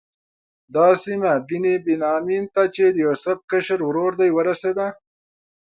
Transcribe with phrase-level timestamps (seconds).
[0.75, 4.87] دا سیمه بني بنیامین ته چې د یوسف کشر ورور دی ورسېده.